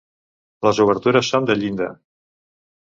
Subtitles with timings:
[0.67, 1.93] Les obertures són de llinda.